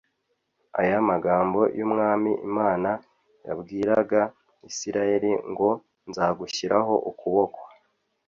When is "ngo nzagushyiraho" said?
5.51-6.93